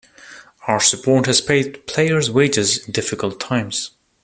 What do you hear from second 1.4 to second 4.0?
paid players' wages in difficult times.